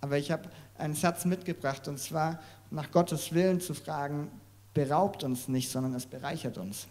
[0.00, 4.30] Aber ich habe einen Satz mitgebracht und zwar nach Gottes Willen zu fragen,
[4.72, 6.88] beraubt uns nicht, sondern es bereichert uns.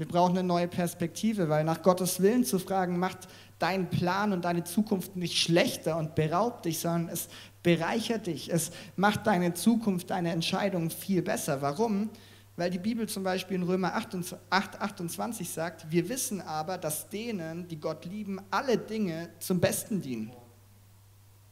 [0.00, 4.46] Wir brauchen eine neue Perspektive, weil nach Gottes Willen zu fragen, macht deinen Plan und
[4.46, 7.28] deine Zukunft nicht schlechter und beraubt dich, sondern es
[7.62, 8.50] bereichert dich.
[8.50, 11.60] Es macht deine Zukunft, deine Entscheidungen viel besser.
[11.60, 12.08] Warum?
[12.56, 17.68] weil die Bibel zum Beispiel in Römer 8, 28 sagt, wir wissen aber, dass denen,
[17.68, 20.32] die Gott lieben, alle Dinge zum Besten dienen.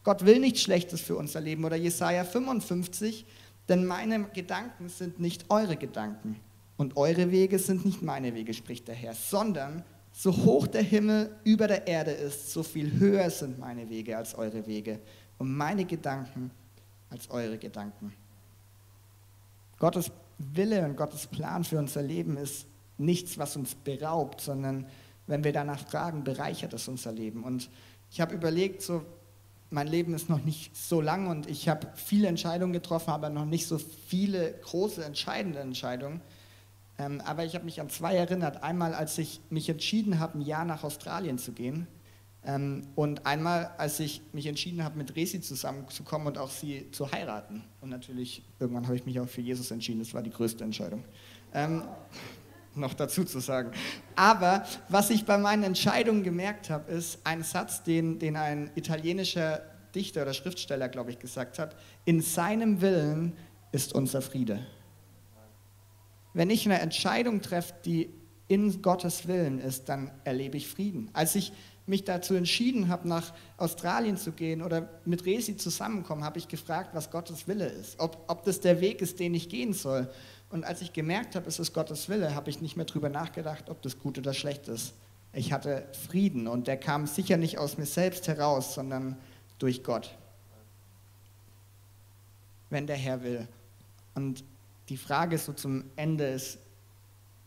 [0.05, 1.65] Gott will nichts Schlechtes für unser Leben.
[1.65, 3.27] Oder Jesaja 55,
[3.69, 6.41] denn meine Gedanken sind nicht eure Gedanken
[6.79, 11.31] und eure Wege sind nicht meine Wege, spricht der Herr, sondern so hoch der Himmel
[11.45, 15.01] über der Erde ist, so viel höher sind meine Wege als eure Wege
[15.39, 16.51] und meine Gedanken
[17.11, 18.13] als eure Gedanken.
[19.79, 24.87] Gottes Wille und Gottes Plan für unser Leben ist nichts, was uns beraubt, sondern
[25.27, 27.45] wenn wir danach fragen, bereichert es unser Leben.
[27.45, 27.71] Und
[28.11, 29.05] ich habe überlegt, so,
[29.71, 33.45] mein Leben ist noch nicht so lang und ich habe viele Entscheidungen getroffen, aber noch
[33.45, 36.21] nicht so viele große, entscheidende Entscheidungen.
[36.99, 38.63] Ähm, aber ich habe mich an zwei erinnert.
[38.63, 41.87] Einmal, als ich mich entschieden habe, ein Jahr nach Australien zu gehen.
[42.45, 47.11] Ähm, und einmal, als ich mich entschieden habe, mit Resi zusammenzukommen und auch sie zu
[47.13, 47.63] heiraten.
[47.81, 50.01] Und natürlich, irgendwann habe ich mich auch für Jesus entschieden.
[50.01, 51.05] Das war die größte Entscheidung.
[51.55, 51.83] Ähm,
[52.75, 53.73] noch dazu zu sagen.
[54.17, 59.63] Aber was ich bei meinen Entscheidungen gemerkt habe, ist ein Satz, den, den ein italienischer
[59.95, 61.77] Dichter oder Schriftsteller, glaube ich, gesagt hat.
[62.05, 63.37] In seinem Willen
[63.73, 64.67] ist unser Friede.
[66.35, 68.11] Wenn ich eine Entscheidung treffe, die
[68.49, 71.11] in Gottes Willen ist, dann erlebe ich Frieden.
[71.13, 71.53] Als ich
[71.87, 76.91] mich dazu entschieden habe, nach Australien zu gehen oder mit Resi zusammenkommen, habe ich gefragt,
[76.93, 80.09] was Gottes Wille ist, ob, ob das der Weg ist, den ich gehen soll.
[80.51, 83.71] Und als ich gemerkt habe, es ist Gottes Wille, habe ich nicht mehr darüber nachgedacht,
[83.71, 84.95] ob das gut oder schlecht ist,
[85.33, 89.17] Ich hatte Frieden und der kam sicher nicht aus mir selbst heraus, sondern
[89.59, 90.17] durch Gott.
[92.71, 93.49] Wenn der Herr will.
[94.15, 94.45] Und
[94.89, 96.59] die Frage so zum Ende ist,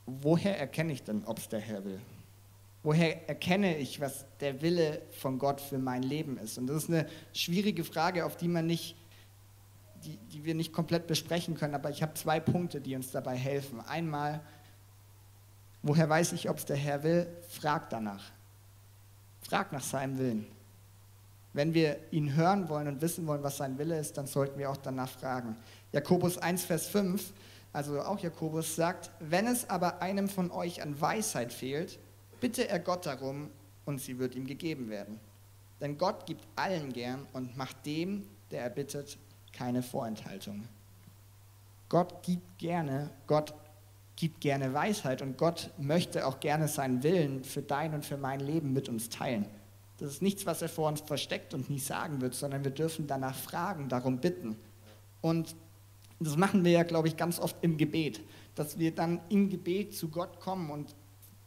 [0.05, 1.99] woher erkenne ich denn, ob es der Herr will?
[2.83, 6.57] Woher erkenne ich, was der Wille von Gott für mein Leben ist?
[6.57, 8.95] Und das ist eine schwierige Frage, auf die man nicht,
[10.03, 13.35] die, die wir nicht komplett besprechen können, aber ich habe zwei Punkte, die uns dabei
[13.35, 13.79] helfen.
[13.81, 14.41] Einmal,
[15.83, 17.27] woher weiß ich, ob es der Herr will?
[17.47, 18.31] Frag danach.
[19.41, 20.47] Frag nach seinem Willen.
[21.53, 24.69] Wenn wir ihn hören wollen und wissen wollen, was sein Wille ist, dann sollten wir
[24.69, 25.55] auch danach fragen.
[25.91, 27.33] Jakobus 1, Vers 5,
[27.73, 31.99] also auch Jakobus sagt, wenn es aber einem von euch an Weisheit fehlt,
[32.39, 33.49] bitte er Gott darum
[33.85, 35.19] und sie wird ihm gegeben werden.
[35.79, 39.17] Denn Gott gibt allen gern und macht dem, der er bittet,
[39.53, 40.67] keine Vorenthaltung.
[41.89, 43.53] Gott gibt gerne, Gott
[44.15, 48.39] gibt gerne Weisheit und Gott möchte auch gerne seinen Willen für dein und für mein
[48.39, 49.45] Leben mit uns teilen.
[49.97, 53.07] Das ist nichts, was er vor uns versteckt und nie sagen wird, sondern wir dürfen
[53.07, 54.55] danach fragen, darum bitten.
[55.21, 55.55] Und
[56.27, 58.21] das machen wir ja, glaube ich, ganz oft im Gebet,
[58.55, 60.95] dass wir dann im Gebet zu Gott kommen und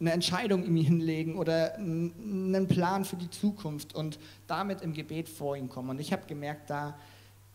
[0.00, 5.56] eine Entscheidung ihm hinlegen oder einen Plan für die Zukunft und damit im Gebet vor
[5.56, 5.90] ihm kommen.
[5.90, 6.98] Und ich habe gemerkt, da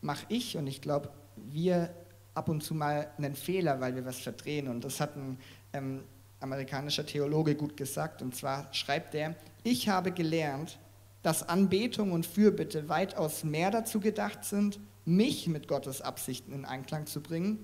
[0.01, 1.93] mache ich und ich glaube, wir
[2.34, 4.67] ab und zu mal einen Fehler, weil wir was verdrehen.
[4.67, 5.38] Und das hat ein
[5.73, 6.03] ähm,
[6.39, 8.21] amerikanischer Theologe gut gesagt.
[8.21, 10.79] Und zwar schreibt er, ich habe gelernt,
[11.21, 17.05] dass Anbetung und Fürbitte weitaus mehr dazu gedacht sind, mich mit Gottes Absichten in Einklang
[17.05, 17.63] zu bringen,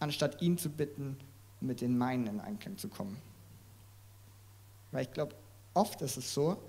[0.00, 1.16] anstatt ihn zu bitten,
[1.60, 3.20] mit den meinen in Einklang zu kommen.
[4.90, 5.34] Weil ich glaube,
[5.72, 6.62] oft ist es so,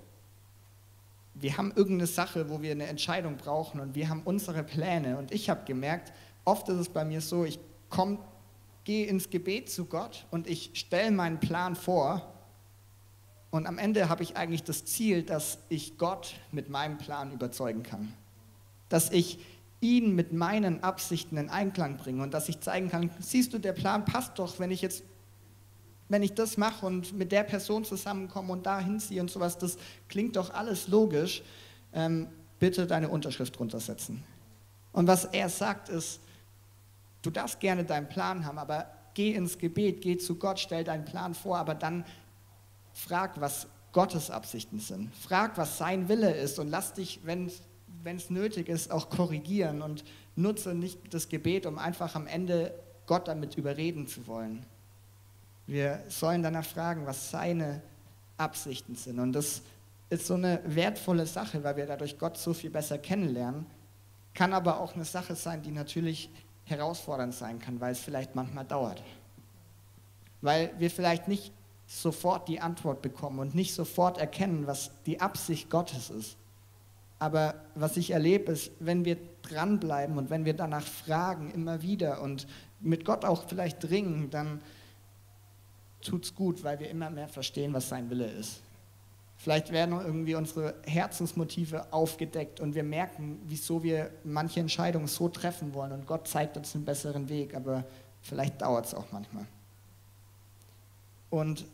[1.34, 5.18] wir haben irgendeine Sache, wo wir eine Entscheidung brauchen und wir haben unsere Pläne.
[5.18, 6.12] Und ich habe gemerkt,
[6.44, 7.58] oft ist es bei mir so, ich
[7.90, 8.18] komme,
[8.84, 12.32] gehe ins Gebet zu Gott und ich stelle meinen Plan vor
[13.50, 17.82] und am Ende habe ich eigentlich das Ziel, dass ich Gott mit meinem Plan überzeugen
[17.82, 18.12] kann.
[18.88, 19.38] Dass ich
[19.80, 23.72] ihn mit meinen Absichten in Einklang bringe und dass ich zeigen kann, siehst du, der
[23.72, 25.04] Plan passt doch, wenn ich jetzt,
[26.08, 29.76] wenn ich das mache und mit der Person zusammenkomme und da hinziehe und sowas, das
[30.08, 31.42] klingt doch alles logisch.
[31.92, 34.22] Ähm, bitte deine Unterschrift drunter setzen.
[34.92, 36.20] Und was er sagt ist,
[37.22, 41.04] du darfst gerne deinen Plan haben, aber geh ins Gebet, geh zu Gott, stell deinen
[41.04, 42.04] Plan vor, aber dann
[42.92, 45.14] Frag, was Gottes Absichten sind.
[45.14, 47.50] Frag, was sein Wille ist und lass dich, wenn
[48.14, 50.04] es nötig ist, auch korrigieren und
[50.36, 52.72] nutze nicht das Gebet, um einfach am Ende
[53.06, 54.64] Gott damit überreden zu wollen.
[55.66, 57.82] Wir sollen danach fragen, was seine
[58.36, 59.18] Absichten sind.
[59.18, 59.62] Und das
[60.10, 63.66] ist so eine wertvolle Sache, weil wir dadurch Gott so viel besser kennenlernen.
[64.34, 66.30] Kann aber auch eine Sache sein, die natürlich
[66.64, 69.02] herausfordernd sein kann, weil es vielleicht manchmal dauert.
[70.42, 71.52] Weil wir vielleicht nicht
[71.86, 76.36] sofort die Antwort bekommen und nicht sofort erkennen, was die Absicht Gottes ist.
[77.18, 82.20] Aber was ich erlebe, ist, wenn wir dranbleiben und wenn wir danach fragen, immer wieder
[82.20, 82.46] und
[82.80, 84.60] mit Gott auch vielleicht dringen, dann
[86.02, 88.60] tut es gut, weil wir immer mehr verstehen, was sein Wille ist.
[89.38, 95.74] Vielleicht werden irgendwie unsere Herzensmotive aufgedeckt und wir merken, wieso wir manche Entscheidungen so treffen
[95.74, 97.84] wollen und Gott zeigt uns einen besseren Weg, aber
[98.22, 99.46] vielleicht dauert es auch manchmal.
[101.28, 101.66] Und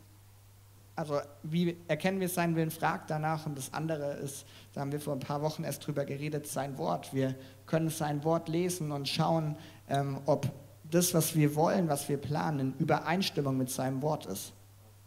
[1.03, 3.45] also wie erkennen wir seinen Willen, fragt danach.
[3.45, 6.79] Und das andere ist, da haben wir vor ein paar Wochen erst drüber geredet, sein
[6.79, 7.13] Wort.
[7.13, 7.35] Wir
[7.67, 9.57] können sein Wort lesen und schauen,
[9.89, 10.49] ähm, ob
[10.89, 14.53] das, was wir wollen, was wir planen, in Übereinstimmung mit seinem Wort ist.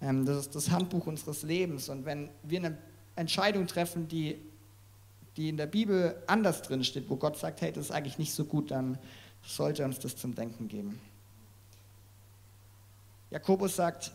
[0.01, 1.88] Ähm, das ist das Handbuch unseres Lebens.
[1.88, 2.77] Und wenn wir eine
[3.15, 4.38] Entscheidung treffen, die,
[5.38, 8.34] die in der Bibel anders drin steht, wo Gott sagt, hey, das ist eigentlich nicht
[8.34, 8.97] so gut, dann
[9.43, 10.99] sollte uns das zum Denken geben.
[13.31, 14.12] Jakobus sagt,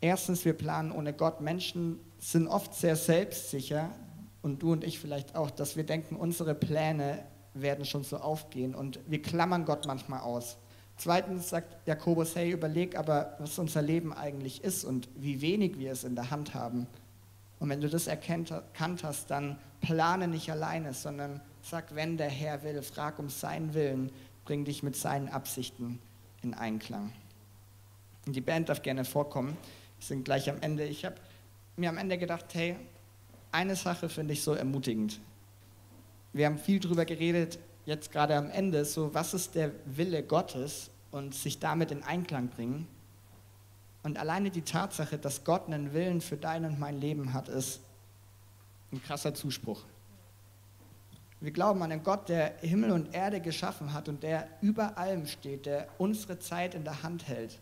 [0.00, 1.40] Erstens, wir planen ohne Gott.
[1.40, 3.90] Menschen sind oft sehr selbstsicher
[4.42, 8.74] und du und ich vielleicht auch, dass wir denken, unsere Pläne werden schon so aufgehen
[8.74, 10.56] und wir klammern Gott manchmal aus.
[10.96, 15.92] Zweitens sagt Jakobus, hey, überleg aber, was unser Leben eigentlich ist und wie wenig wir
[15.92, 16.86] es in der Hand haben.
[17.58, 18.52] Und wenn du das erkannt
[19.02, 24.10] hast, dann plane nicht alleine, sondern sag, wenn der Herr will, frag um seinen Willen,
[24.44, 26.00] bring dich mit seinen Absichten
[26.42, 27.12] in Einklang.
[28.26, 29.56] Und die Band darf gerne vorkommen.
[30.00, 30.84] Sind gleich am Ende.
[30.84, 31.16] Ich habe
[31.76, 32.76] mir am Ende gedacht, hey,
[33.52, 35.20] eine Sache finde ich so ermutigend.
[36.32, 40.90] Wir haben viel darüber geredet, jetzt gerade am Ende, so was ist der Wille Gottes
[41.10, 42.86] und sich damit in Einklang bringen.
[44.02, 47.80] Und alleine die Tatsache, dass Gott einen Willen für dein und mein Leben hat, ist
[48.92, 49.84] ein krasser Zuspruch.
[51.40, 55.26] Wir glauben an einen Gott, der Himmel und Erde geschaffen hat und der über allem
[55.26, 57.58] steht, der unsere Zeit in der Hand hält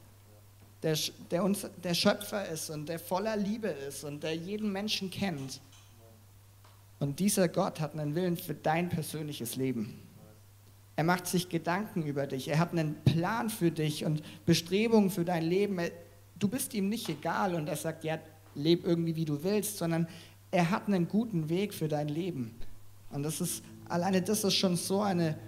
[0.83, 0.97] der,
[1.31, 5.61] der, uns, der Schöpfer ist und der voller Liebe ist und der jeden Menschen kennt.
[7.01, 10.01] Und dieser Gott hat einen Willen für dein persönliches Leben.
[10.97, 12.49] Er macht sich Gedanken über dich.
[12.49, 15.79] Er hat einen Plan für dich und Bestrebungen für dein Leben.
[16.37, 18.19] Du bist ihm nicht egal und er sagt, ja,
[18.55, 20.09] leb irgendwie wie du willst, sondern
[20.51, 22.55] er hat einen guten Weg für dein Leben.
[23.11, 25.39] Und das ist, alleine das ist schon so eine,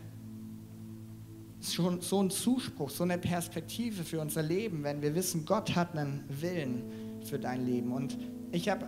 [1.62, 5.96] schon so ein Zuspruch, so eine Perspektive für unser Leben, wenn wir wissen, Gott hat
[5.96, 6.84] einen Willen
[7.24, 7.92] für dein Leben.
[7.92, 8.16] Und
[8.52, 8.86] ich habe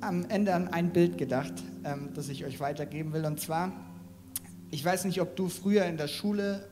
[0.00, 1.52] am Ende an ein Bild gedacht,
[1.84, 3.24] ähm, das ich euch weitergeben will.
[3.24, 3.72] Und zwar,
[4.70, 6.68] ich weiß nicht, ob du früher in der Schule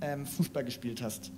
[0.00, 1.30] ähm, Fußball gespielt hast.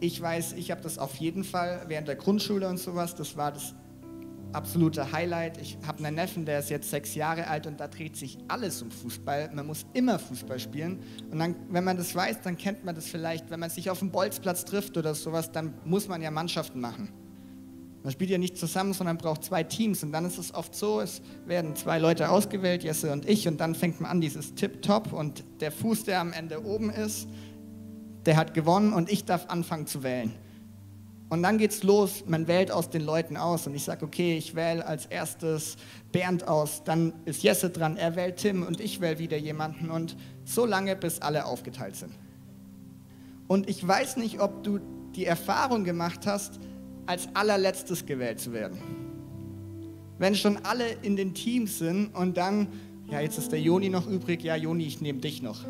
[0.00, 3.52] Ich weiß, ich habe das auf jeden Fall während der Grundschule und sowas, das war
[3.52, 3.74] das
[4.56, 5.58] absolute Highlight.
[5.58, 8.82] Ich habe einen Neffen, der ist jetzt sechs Jahre alt und da dreht sich alles
[8.82, 9.50] um Fußball.
[9.52, 11.00] Man muss immer Fußball spielen.
[11.30, 13.50] Und dann, wenn man das weiß, dann kennt man das vielleicht.
[13.50, 17.10] Wenn man sich auf dem Bolzplatz trifft oder sowas, dann muss man ja Mannschaften machen.
[18.02, 20.02] Man spielt ja nicht zusammen, sondern braucht zwei Teams.
[20.02, 23.60] Und dann ist es oft so, es werden zwei Leute ausgewählt, Jesse und ich, und
[23.60, 27.28] dann fängt man an, dieses Tip-Top und der Fuß, der am Ende oben ist,
[28.24, 30.32] der hat gewonnen und ich darf anfangen zu wählen.
[31.28, 34.54] Und dann geht's los, man wählt aus den Leuten aus und ich sage, okay, ich
[34.54, 35.76] wähle als erstes
[36.12, 40.16] Bernd aus, dann ist Jesse dran, er wählt Tim und ich wähle wieder jemanden und
[40.44, 42.12] so lange, bis alle aufgeteilt sind.
[43.48, 44.78] Und ich weiß nicht, ob du
[45.16, 46.60] die Erfahrung gemacht hast,
[47.06, 48.78] als allerletztes gewählt zu werden.
[50.18, 52.68] Wenn schon alle in den Teams sind und dann,
[53.10, 55.64] ja, jetzt ist der Joni noch übrig, ja, Joni, ich nehme dich noch.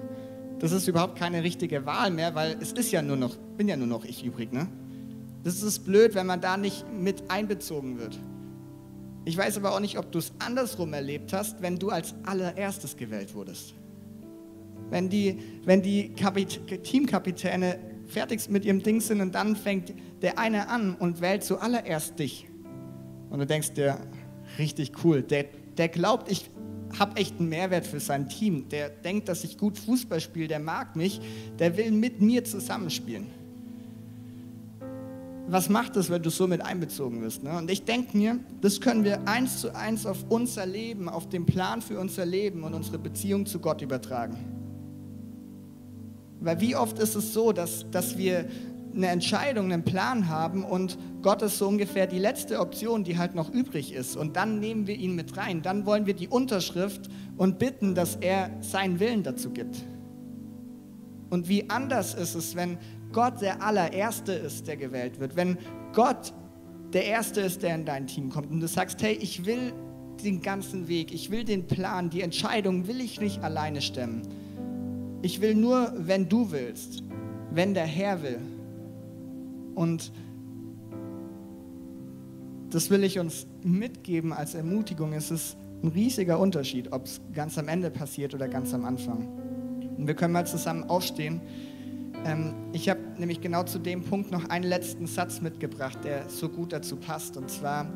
[0.59, 3.77] Das ist überhaupt keine richtige Wahl mehr, weil es ist ja nur noch, bin ja
[3.77, 4.69] nur noch ich übrig, ne?
[5.47, 8.19] Das ist blöd, wenn man da nicht mit einbezogen wird.
[9.25, 12.97] Ich weiß aber auch nicht, ob du es andersrum erlebt hast, wenn du als allererstes
[12.97, 13.75] gewählt wurdest.
[14.91, 17.79] Wenn die, wenn die Kapit Teamkapitäne
[18.09, 22.49] fertig mit ihrem Ding sind und dann fängt der eine an und wählt zuallererst dich.
[23.31, 24.01] Und du denkst dir,
[24.59, 25.45] richtig cool, der,
[25.79, 26.51] der glaubt, ich
[26.99, 28.69] habe echt einen Mehrwert für sein Team.
[28.71, 31.21] Der denkt, dass ich gut Fußball spiele, der mag mich,
[31.61, 33.36] der will mit mir zusammenspielen
[35.49, 37.43] was macht es, wenn du so mit einbezogen wirst?
[37.43, 37.57] Ne?
[37.57, 41.47] Und ich denke mir, das können wir eins zu eins auf unser Leben, auf den
[41.47, 44.37] Plan für unser Leben und unsere Beziehung zu Gott übertragen.
[46.41, 48.47] Weil wie oft ist es so, dass, dass wir
[48.95, 53.35] eine Entscheidung, einen Plan haben und Gott ist so ungefähr die letzte Option, die halt
[53.35, 54.17] noch übrig ist.
[54.17, 55.63] Und dann nehmen wir ihn mit rein.
[55.63, 59.85] Dann wollen wir die Unterschrift und bitten, dass er seinen Willen dazu gibt.
[61.29, 62.79] Und wie anders ist es, wenn
[63.13, 65.59] Gott der allererste ist, der gewählt wird, wenn
[65.93, 66.35] Gott
[66.93, 69.73] der Erste ist, der in dein Team kommt und du sagst, hey, ich will
[70.23, 74.23] den ganzen Weg, ich will den Plan, die Entscheidung will ich nicht alleine stemmen.
[75.23, 77.03] Ich will nur, wenn du willst,
[77.51, 78.39] wenn der Herr will.
[79.75, 80.13] Und
[82.71, 85.13] das will ich uns mitgeben als Ermutigung.
[85.13, 89.29] Es ist ein riesiger Unterschied, ob es ganz am Ende passiert oder ganz am Anfang.
[89.97, 91.41] Und wir können mal zusammen aufstehen.
[92.27, 96.49] Ähm, ich habe nämlich genau zu dem Punkt noch einen letzten Satz mitgebracht, der so
[96.49, 97.37] gut dazu passt.
[97.37, 97.87] Und zwar,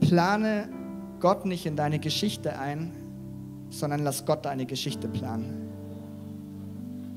[0.00, 0.68] plane
[1.20, 2.92] Gott nicht in deine Geschichte ein,
[3.70, 5.68] sondern lass Gott deine Geschichte planen.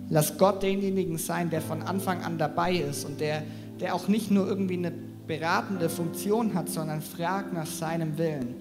[0.10, 3.44] Lass Gott denjenigen sein, der von Anfang an dabei ist und der,
[3.80, 4.92] der auch nicht nur irgendwie eine
[5.28, 8.56] beratende Funktion hat, sondern frag nach seinem Willen.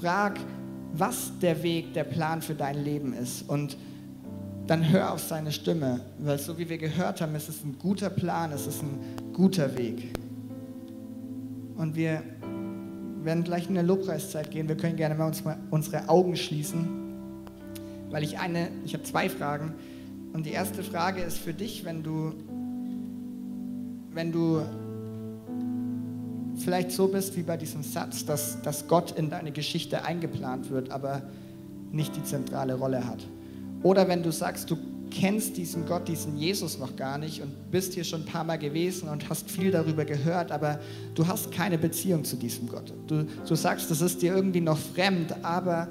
[0.00, 0.40] Frag,
[0.94, 3.48] was der Weg, der Plan für dein Leben ist.
[3.48, 3.76] Und
[4.68, 8.10] dann hör auf seine Stimme, weil so wie wir gehört haben, es ist ein guter
[8.10, 10.12] Plan, es ist ein guter Weg.
[11.76, 12.22] Und wir
[13.24, 14.68] werden gleich in der Lobpreiszeit gehen.
[14.68, 16.86] Wir können gerne mal, uns mal unsere Augen schließen,
[18.10, 19.74] weil ich eine, ich habe zwei Fragen.
[20.34, 22.34] Und die erste Frage ist für dich, wenn du,
[24.12, 24.60] wenn du
[26.56, 30.90] vielleicht so bist wie bei diesem Satz, dass, dass Gott in deine Geschichte eingeplant wird,
[30.90, 31.22] aber
[31.90, 33.26] nicht die zentrale Rolle hat.
[33.82, 34.76] Oder wenn du sagst, du
[35.10, 38.58] kennst diesen Gott, diesen Jesus noch gar nicht und bist hier schon ein paar Mal
[38.58, 40.80] gewesen und hast viel darüber gehört, aber
[41.14, 42.92] du hast keine Beziehung zu diesem Gott.
[43.06, 45.88] Du, du sagst, das ist dir irgendwie noch fremd, aber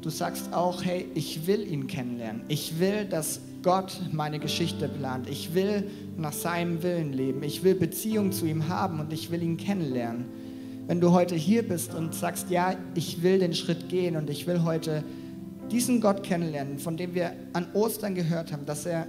[0.00, 2.42] du sagst auch, hey, ich will ihn kennenlernen.
[2.48, 5.28] Ich will, dass Gott meine Geschichte plant.
[5.28, 7.42] Ich will nach seinem Willen leben.
[7.42, 10.24] Ich will Beziehung zu ihm haben und ich will ihn kennenlernen.
[10.86, 14.46] Wenn du heute hier bist und sagst, ja, ich will den Schritt gehen und ich
[14.46, 15.04] will heute
[15.70, 19.06] diesen Gott kennenlernen, von dem wir an Ostern gehört haben, dass er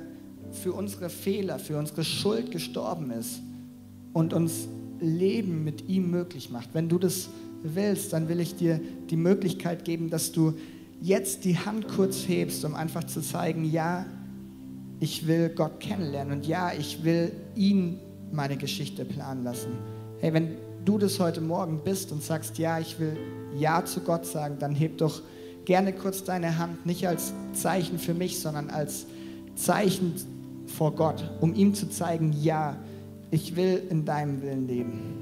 [0.51, 3.41] für unsere Fehler, für unsere Schuld gestorben ist
[4.13, 4.67] und uns
[4.99, 6.69] Leben mit ihm möglich macht.
[6.73, 7.29] Wenn du das
[7.63, 10.53] willst, dann will ich dir die Möglichkeit geben, dass du
[11.01, 14.05] jetzt die Hand kurz hebst, um einfach zu zeigen, ja,
[14.99, 17.99] ich will Gott kennenlernen und ja, ich will ihn
[18.31, 19.71] meine Geschichte planen lassen.
[20.19, 23.17] Hey, wenn du das heute Morgen bist und sagst, ja, ich will
[23.57, 25.21] Ja zu Gott sagen, dann heb doch
[25.65, 29.05] gerne kurz deine Hand, nicht als Zeichen für mich, sondern als
[29.55, 30.13] Zeichen
[30.65, 32.77] vor Gott, um ihm zu zeigen, ja,
[33.29, 35.21] ich will in deinem Willen leben.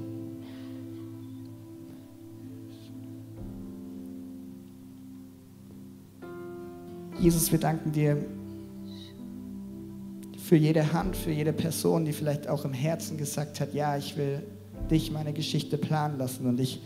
[7.18, 8.16] Jesus, wir danken dir
[10.38, 14.16] für jede Hand, für jede Person, die vielleicht auch im Herzen gesagt hat, ja, ich
[14.16, 14.42] will
[14.90, 16.80] dich meine Geschichte planen lassen und ich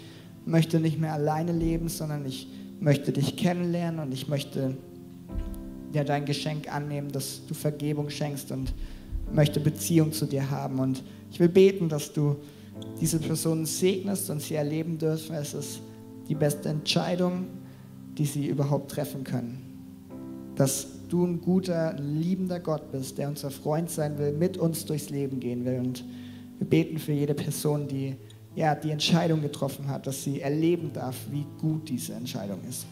[0.45, 2.49] möchte nicht mehr alleine leben, sondern ich
[2.81, 4.77] möchte dich kennenlernen und ich möchte
[5.93, 8.75] dir dein Geschenk annehmen, dass du Vergebung schenkst und
[9.33, 10.79] möchte Beziehung zu dir haben.
[10.79, 12.37] Und ich will beten, dass du
[13.01, 15.35] diese Personen segnest und sie erleben dürfen.
[15.35, 15.81] Es ist
[16.29, 17.47] die beste Entscheidung,
[18.19, 19.61] die sie überhaupt treffen können.
[20.57, 25.11] Dass du ein guter, liebender Gott bist, der unser Freund sein will, mit uns durchs
[25.11, 25.79] Leben gehen will.
[25.79, 26.05] Und
[26.59, 28.17] wir beten für jede Person, die
[28.55, 32.87] ja, die Entscheidung getroffen hat, dass sie erleben darf, wie gut diese Entscheidung ist.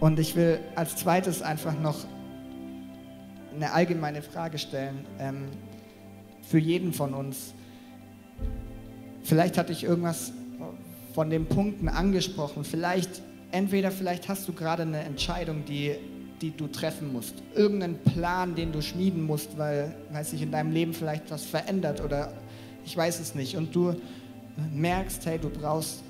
[0.00, 2.06] Und ich will als zweites einfach noch
[3.54, 5.48] eine allgemeine Frage stellen ähm,
[6.42, 7.54] für jeden von uns.
[9.22, 10.32] Vielleicht hatte ich irgendwas
[11.14, 12.64] von den Punkten angesprochen.
[12.64, 15.96] Vielleicht, entweder vielleicht hast du gerade eine Entscheidung, die,
[16.40, 17.34] die du treffen musst.
[17.54, 22.02] Irgendeinen Plan, den du schmieden musst, weil, weil sich in deinem Leben vielleicht was verändert
[22.02, 22.32] oder
[22.84, 23.56] ich weiß es nicht.
[23.56, 23.94] Und du
[24.72, 26.02] merkst, hey, du brauchst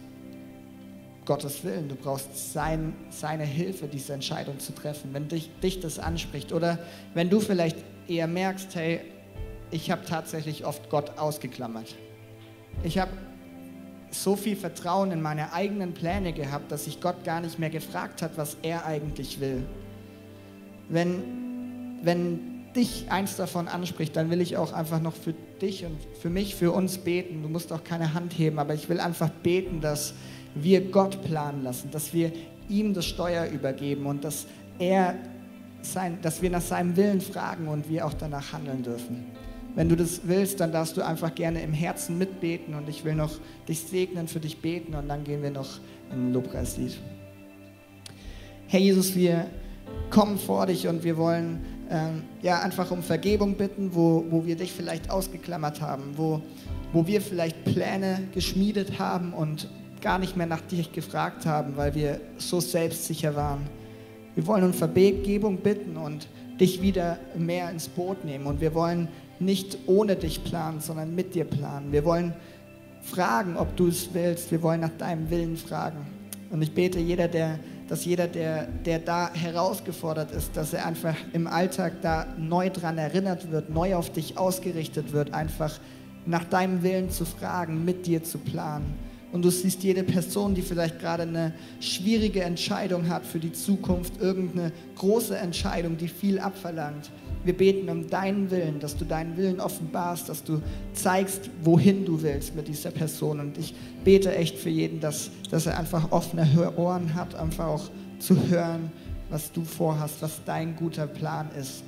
[1.24, 5.98] Gottes Willen, du brauchst sein, seine Hilfe, diese Entscheidung zu treffen, wenn dich, dich das
[5.98, 6.52] anspricht.
[6.52, 6.78] Oder
[7.14, 7.76] wenn du vielleicht
[8.08, 9.00] eher merkst, hey,
[9.70, 11.94] ich habe tatsächlich oft Gott ausgeklammert.
[12.82, 13.12] Ich habe
[14.10, 18.22] so viel Vertrauen in meine eigenen Pläne gehabt, dass ich Gott gar nicht mehr gefragt
[18.22, 19.62] hat, was er eigentlich will.
[20.88, 25.98] Wenn, wenn dich eins davon anspricht, dann will ich auch einfach noch für dich und
[26.20, 27.42] für mich, für uns beten.
[27.42, 30.14] Du musst auch keine Hand heben, aber ich will einfach beten, dass
[30.54, 32.32] wir Gott planen lassen, dass wir
[32.68, 34.46] ihm das Steuer übergeben und dass
[34.78, 35.16] er
[35.82, 39.26] sein, dass wir nach seinem Willen fragen und wir auch danach handeln dürfen.
[39.74, 43.14] Wenn du das willst, dann darfst du einfach gerne im Herzen mitbeten und ich will
[43.14, 43.32] noch
[43.68, 45.78] dich segnen, für dich beten und dann gehen wir noch
[46.12, 46.98] in ein Lobpreislied.
[48.66, 49.46] Herr Jesus, wir
[50.10, 54.56] kommen vor dich und wir wollen ähm, ja, einfach um Vergebung bitten, wo, wo wir
[54.56, 56.40] dich vielleicht ausgeklammert haben, wo,
[56.92, 59.68] wo wir vielleicht Pläne geschmiedet haben und
[60.00, 63.66] gar nicht mehr nach dich gefragt haben, weil wir so selbstsicher waren.
[64.34, 66.28] Wir wollen um Vergebung bitten und
[66.60, 68.46] dich wieder mehr ins Boot nehmen.
[68.46, 71.92] Und wir wollen nicht ohne dich planen, sondern mit dir planen.
[71.92, 72.34] Wir wollen
[73.02, 74.50] fragen, ob du es willst.
[74.50, 76.06] Wir wollen nach deinem Willen fragen.
[76.50, 77.58] Und ich bete, jeder, der
[77.90, 82.98] dass jeder, der, der da herausgefordert ist, dass er einfach im Alltag da neu dran
[82.98, 85.76] erinnert wird, neu auf dich ausgerichtet wird, einfach
[86.24, 88.94] nach deinem Willen zu fragen, mit dir zu planen.
[89.32, 94.20] Und du siehst jede Person, die vielleicht gerade eine schwierige Entscheidung hat für die Zukunft,
[94.20, 97.10] irgendeine große Entscheidung, die viel abverlangt.
[97.44, 100.60] Wir beten um deinen Willen, dass du deinen Willen offenbarst, dass du
[100.92, 103.40] zeigst, wohin du willst mit dieser Person.
[103.40, 103.74] Und ich
[104.04, 108.92] bete echt für jeden, dass, dass er einfach offene Ohren hat, einfach auch zu hören,
[109.30, 111.82] was du vorhast, was dein guter Plan ist.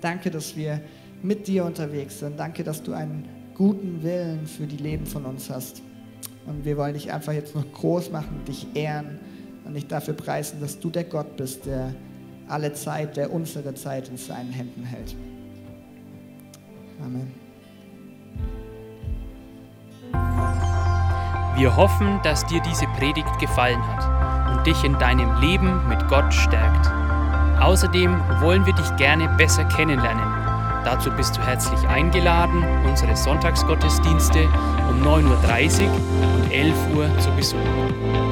[0.00, 0.80] Danke, dass wir
[1.22, 2.38] mit dir unterwegs sind.
[2.38, 5.82] Danke, dass du einen guten Willen für die Leben von uns hast.
[6.46, 9.20] Und wir wollen dich einfach jetzt noch groß machen, dich ehren
[9.64, 11.94] und dich dafür preisen, dass du der Gott bist, der
[12.48, 15.14] alle Zeit, der unsere Zeit in seinen Händen hält.
[17.04, 17.32] Amen.
[21.56, 26.32] Wir hoffen, dass dir diese Predigt gefallen hat und dich in deinem Leben mit Gott
[26.32, 26.90] stärkt.
[27.60, 30.42] Außerdem wollen wir dich gerne besser kennenlernen.
[30.84, 34.48] Dazu bist du herzlich eingeladen, unsere Sonntagsgottesdienste
[34.90, 35.92] um 9.30 Uhr
[36.34, 38.31] und 11 Uhr zu besuchen.